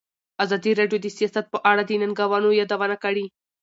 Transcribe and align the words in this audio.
ازادي 0.43 0.71
راډیو 0.79 0.99
د 1.03 1.07
سیاست 1.17 1.45
په 1.53 1.59
اړه 1.71 1.81
د 1.85 1.91
ننګونو 2.01 2.49
یادونه 2.59 2.95
کړې. 3.03 3.25